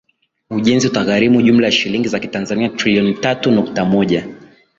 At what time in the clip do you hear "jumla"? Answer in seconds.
1.41-1.65